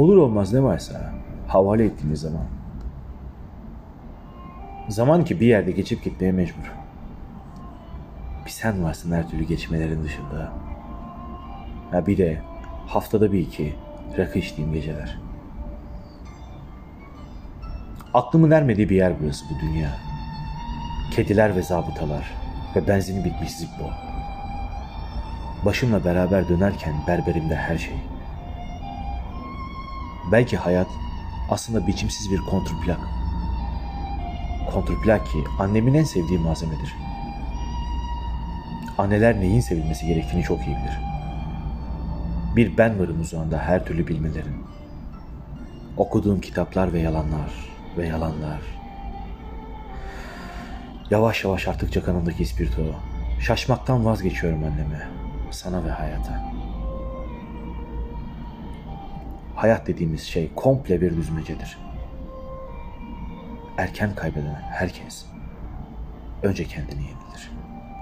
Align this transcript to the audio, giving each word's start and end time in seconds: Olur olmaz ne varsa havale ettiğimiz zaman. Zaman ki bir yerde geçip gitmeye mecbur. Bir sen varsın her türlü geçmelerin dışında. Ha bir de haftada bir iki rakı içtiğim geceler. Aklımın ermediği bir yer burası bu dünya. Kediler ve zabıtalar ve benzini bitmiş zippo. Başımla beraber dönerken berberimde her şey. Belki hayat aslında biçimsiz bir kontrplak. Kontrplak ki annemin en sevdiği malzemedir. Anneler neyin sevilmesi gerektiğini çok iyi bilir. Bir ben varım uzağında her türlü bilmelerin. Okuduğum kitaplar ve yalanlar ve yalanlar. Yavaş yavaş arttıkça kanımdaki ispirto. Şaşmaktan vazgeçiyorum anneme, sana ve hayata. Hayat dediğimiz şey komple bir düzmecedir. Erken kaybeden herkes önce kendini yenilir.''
Olur 0.00 0.16
olmaz 0.16 0.52
ne 0.52 0.62
varsa 0.62 1.12
havale 1.48 1.84
ettiğimiz 1.84 2.20
zaman. 2.20 2.44
Zaman 4.88 5.24
ki 5.24 5.40
bir 5.40 5.46
yerde 5.46 5.70
geçip 5.70 6.04
gitmeye 6.04 6.32
mecbur. 6.32 6.72
Bir 8.44 8.50
sen 8.50 8.84
varsın 8.84 9.12
her 9.12 9.30
türlü 9.30 9.44
geçmelerin 9.44 10.04
dışında. 10.04 10.52
Ha 11.90 12.06
bir 12.06 12.18
de 12.18 12.42
haftada 12.86 13.32
bir 13.32 13.38
iki 13.38 13.74
rakı 14.18 14.38
içtiğim 14.38 14.72
geceler. 14.72 15.18
Aklımın 18.14 18.50
ermediği 18.50 18.88
bir 18.88 18.96
yer 18.96 19.12
burası 19.22 19.44
bu 19.50 19.66
dünya. 19.66 19.90
Kediler 21.10 21.56
ve 21.56 21.62
zabıtalar 21.62 22.34
ve 22.76 22.88
benzini 22.88 23.24
bitmiş 23.24 23.50
zippo. 23.50 23.90
Başımla 25.64 26.04
beraber 26.04 26.48
dönerken 26.48 26.94
berberimde 27.06 27.56
her 27.56 27.78
şey. 27.78 28.09
Belki 30.32 30.56
hayat 30.56 30.86
aslında 31.50 31.86
biçimsiz 31.86 32.30
bir 32.30 32.38
kontrplak. 32.38 33.00
Kontrplak 34.72 35.26
ki 35.26 35.44
annemin 35.58 35.94
en 35.94 36.04
sevdiği 36.04 36.38
malzemedir. 36.38 36.94
Anneler 38.98 39.40
neyin 39.40 39.60
sevilmesi 39.60 40.06
gerektiğini 40.06 40.42
çok 40.42 40.58
iyi 40.58 40.76
bilir. 40.76 40.98
Bir 42.56 42.78
ben 42.78 43.00
varım 43.00 43.20
uzağında 43.20 43.58
her 43.58 43.84
türlü 43.84 44.08
bilmelerin. 44.08 44.56
Okuduğum 45.96 46.40
kitaplar 46.40 46.92
ve 46.92 47.00
yalanlar 47.00 47.50
ve 47.96 48.06
yalanlar. 48.06 48.60
Yavaş 51.10 51.44
yavaş 51.44 51.68
arttıkça 51.68 52.04
kanımdaki 52.04 52.42
ispirto. 52.42 52.82
Şaşmaktan 53.40 54.04
vazgeçiyorum 54.04 54.64
anneme, 54.64 55.08
sana 55.50 55.84
ve 55.84 55.90
hayata. 55.90 56.52
Hayat 59.60 59.86
dediğimiz 59.86 60.22
şey 60.22 60.50
komple 60.54 61.00
bir 61.00 61.16
düzmecedir. 61.16 61.78
Erken 63.78 64.14
kaybeden 64.14 64.54
herkes 64.54 65.26
önce 66.42 66.64
kendini 66.64 67.02
yenilir.'' 67.02 67.59